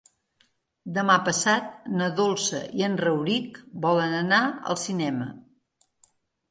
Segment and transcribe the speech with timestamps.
[0.95, 4.43] Demà passat na Dolça i en Rauric volen anar
[4.73, 5.31] al cinema.